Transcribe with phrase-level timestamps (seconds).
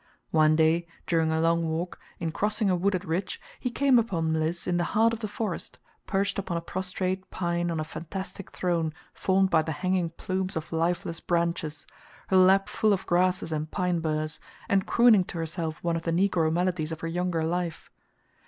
[0.31, 4.65] One day, during a long walk, in crossing a wooded ridge he came upon Mliss
[4.65, 5.77] in the heart of the forest,
[6.07, 10.73] perched upon a prostrate pine on a fantastic throne formed by the hanging plumes of
[10.73, 11.85] lifeless branches,
[12.29, 16.09] her lap full of grasses and pine burrs, and crooning to herself one of the
[16.11, 17.91] Negro melodies of her younger life.